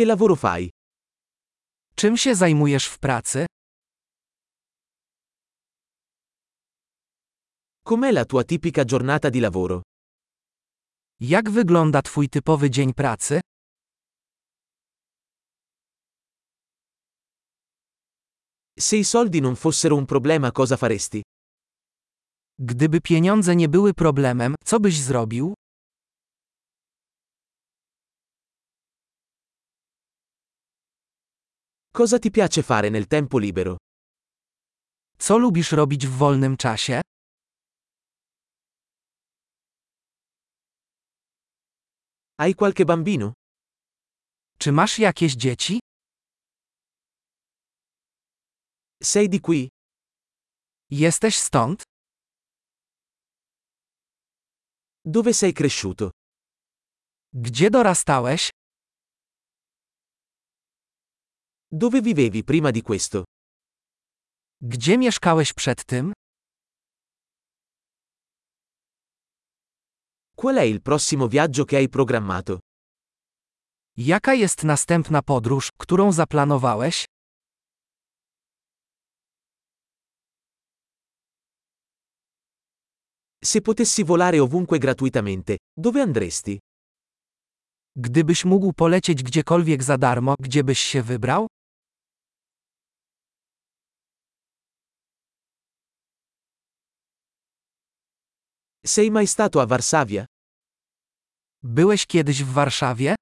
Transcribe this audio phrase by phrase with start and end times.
[0.00, 0.70] Che lavoro fai?
[1.94, 3.46] Czym się zajmujesz w pracy?
[7.84, 9.82] Com'è la tua tipica giornata di lavoro?
[11.20, 13.40] Jak wygląda Twój typowy dzień pracy?
[18.78, 21.22] Se i soldi non fossero un problema cosa faresti?
[22.58, 25.54] Gdyby pieniądze nie były problemem, co byś zrobił?
[31.92, 33.76] Cosa ti piace fare nel tempo libero?
[35.18, 37.00] Co lubisz robić w wolnym czasie?
[42.38, 43.32] Hai qualche bambino?
[44.58, 45.78] Czy masz jakieś dzieci?
[49.02, 49.68] Sei di qui?
[50.90, 51.82] Jesteś stąd?
[55.04, 56.10] Dove sei cresciuto?
[57.32, 58.50] Gdzie dorastałeś?
[61.72, 63.24] Dove vivevi prima di questo?
[64.60, 66.12] Gdzie mieszkałeś przed tym?
[70.36, 72.58] Qual è il prossimo viaggio che hai programmato?
[73.96, 77.04] Jaka jest następna podróż, którą zaplanowałeś?
[83.44, 86.58] Se potessi volare ovunque gratuitamente, dove andresti?
[87.96, 91.46] Gdybyś mógł polecieć gdziekolwiek za darmo, gdzie byś się wybrał?
[98.86, 100.24] Sei mai stato a Varsavia?
[101.62, 103.14] Byłeś kiedyś w Warszawie?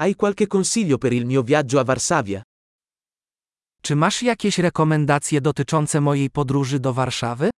[0.00, 2.42] Hai qualche consiglio per il mio viaggio a Varsavia?
[3.82, 7.50] Czy masz jakieś rekomendacje dotyczące mojej podróży do Warszawy?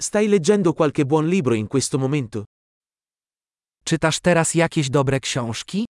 [0.00, 2.44] Stai leggendo qualche buon libro in questo momento?
[3.84, 5.84] Czytasz teraz jakieś dobre książki?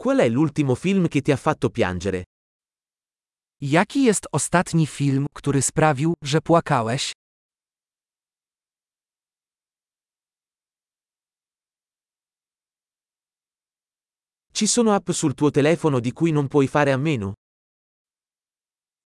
[0.00, 2.24] Qual è l'ultimo film che ti ha fatto piangere?
[3.60, 7.12] Jaki jest ostatni film, który sprawił, że płakałeś?
[14.52, 17.34] Ci sono app sul tuo telefono di cui non puoi fare a meno?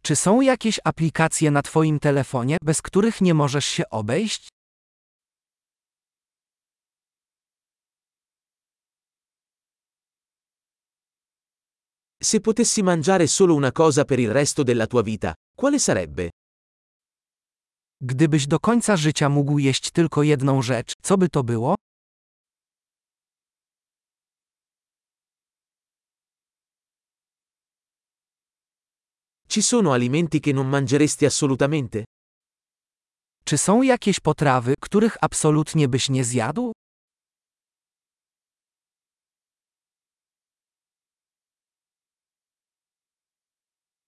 [0.02, 4.48] Czy są jakieś aplikacje na Twoim telefonie, bez których nie możesz się obejść?
[12.24, 16.30] Se potessi mangiare solo una cosa per il resto della tua vita, quale sarebbe?
[18.00, 21.74] Gdybyś do końca życia mógł jeść tylko jedną rzecz, co by to było?
[29.48, 32.04] Ci sono alimenti che non mangeresti assolutamente?
[33.44, 36.72] Czy są jakieś potrawy, których absolutnie byś nie zjadł?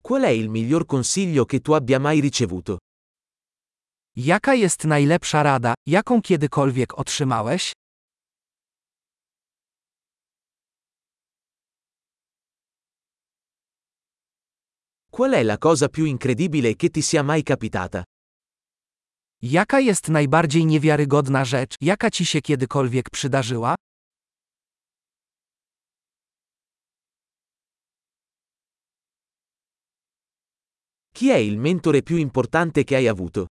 [0.07, 2.77] Qual è il miglior consiglio che tu abbia mai ricevuto?
[4.13, 7.73] Jaka jest najlepsza rada, jaką kiedykolwiek otrzymałeś?
[15.11, 18.03] Qual è la cosa più incredibile che ti sia mai capitata?
[19.43, 23.75] Jaka jest najbardziej niewiarygodna rzecz, jaka ci się kiedykolwiek przydarzyła?
[31.17, 33.47] Chi è il mentore più importante che hai avuto?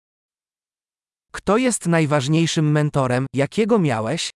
[1.30, 4.30] Kto jest najważniejszym mentorem, jakiego miałeś?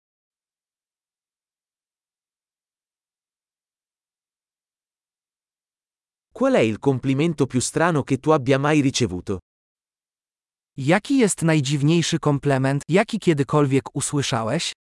[6.32, 9.38] Qual è il complimento più strano che tu abbia mai ricevuto?
[10.76, 14.72] Jaki jest najdziwniejszy komplement, jaki kiedykolwiek usłyszałeś?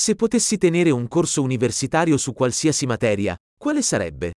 [0.00, 4.32] Se potessi tenere un corso universitario su qualsiasi materia, quale sarebbe?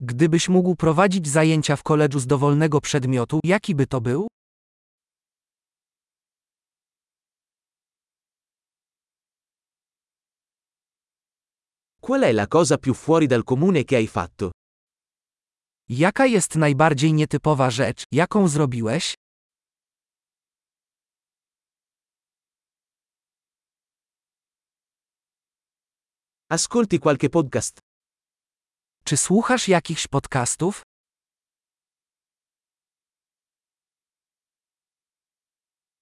[0.00, 4.26] Gdybyś mógł prowadzić zajęcia w koledżu z dowolnego przedmiotu, jaki by to był?
[12.00, 14.50] Qual è la cosa più fuori dal comune che hai fatto?
[15.88, 19.14] Jaka jest najbardziej nietypowa rzecz, jaką zrobiłeś?
[26.50, 27.78] Ascolti qualche podcast?
[29.04, 30.82] Czy słuchasz jakichś podcastów?